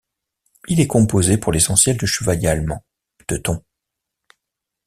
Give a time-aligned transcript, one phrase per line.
[0.67, 2.83] Il est composé pour l’essentiel de chevaliers allemands,
[3.27, 3.61] teutons.